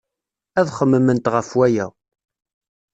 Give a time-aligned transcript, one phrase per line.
[0.59, 1.87] Ad xemmement ɣef waya.